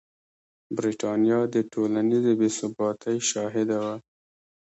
برېټانیا 0.75 1.39
د 1.53 1.55
ټولنیزې 1.71 2.33
بې 2.39 2.49
ثباتۍ 2.57 3.17
شاهده 3.29 3.77
وه. 3.83 3.95